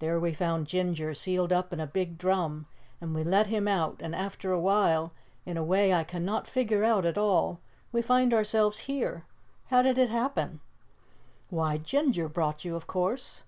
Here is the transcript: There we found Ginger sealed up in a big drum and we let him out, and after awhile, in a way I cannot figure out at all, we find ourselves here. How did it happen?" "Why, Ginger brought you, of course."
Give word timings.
There 0.00 0.18
we 0.18 0.32
found 0.32 0.66
Ginger 0.66 1.14
sealed 1.14 1.52
up 1.52 1.72
in 1.72 1.78
a 1.78 1.86
big 1.86 2.18
drum 2.18 2.66
and 3.00 3.14
we 3.14 3.22
let 3.22 3.46
him 3.46 3.68
out, 3.68 3.98
and 4.00 4.16
after 4.16 4.50
awhile, 4.50 5.12
in 5.46 5.56
a 5.56 5.62
way 5.62 5.94
I 5.94 6.02
cannot 6.02 6.48
figure 6.48 6.82
out 6.82 7.04
at 7.06 7.16
all, 7.16 7.60
we 7.92 8.02
find 8.02 8.34
ourselves 8.34 8.78
here. 8.90 9.26
How 9.66 9.80
did 9.80 9.96
it 9.96 10.10
happen?" 10.10 10.58
"Why, 11.50 11.76
Ginger 11.78 12.28
brought 12.28 12.64
you, 12.64 12.74
of 12.74 12.88
course." 12.88 13.44